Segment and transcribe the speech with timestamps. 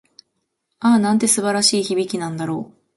[0.79, 2.81] ああ、なんて素晴らしい響きなんだろう。